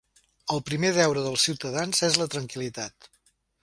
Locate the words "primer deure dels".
0.69-1.45